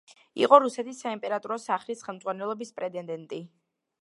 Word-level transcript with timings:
იყო 0.43 0.57
რუსეთის 0.63 1.01
საიმპერატორო 1.05 1.59
სახლის 1.67 2.03
ხელმძღვანელობის 2.09 2.77
პრეტენდენტი. 2.81 3.45